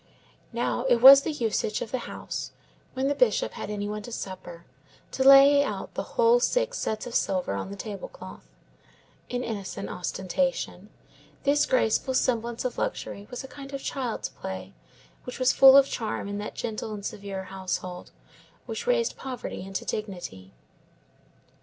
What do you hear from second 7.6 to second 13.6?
the table cloth—an innocent ostentation. This graceful semblance of luxury was a